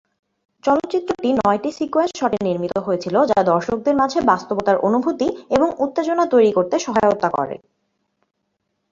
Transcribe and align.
চলচ্চিত্রটি 0.63 1.29
নয়টি 1.39 1.69
সিকোয়েন্স 1.71 2.11
শটে 2.19 2.39
নির্মিত 2.43 2.75
হয়েছিল 2.77 3.15
যা 3.31 3.39
দর্শকদের 3.43 3.95
মাঝে 3.95 4.19
বাস্তবতার 4.21 4.77
অনুভূতি 4.87 5.27
এবং 5.49 5.67
উত্তেজনা 5.77 6.25
তৈরি 6.33 6.51
করতে 6.57 6.75
সহায়তা 6.79 7.29
করে। 7.29 7.55